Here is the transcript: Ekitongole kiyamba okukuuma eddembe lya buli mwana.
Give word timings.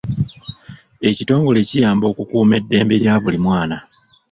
Ekitongole 1.09 1.59
kiyamba 1.69 2.05
okukuuma 2.11 2.53
eddembe 2.59 2.95
lya 3.01 3.15
buli 3.23 3.39
mwana. 3.45 3.77